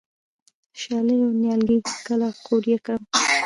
د 0.73 0.73
شالیو 0.81 1.29
نیالګي 1.41 1.77
کله 2.07 2.27
قوریه 2.45 2.77
کړم؟ 2.85 3.03